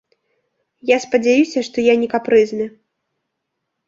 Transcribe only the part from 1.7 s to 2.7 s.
я не капрызны.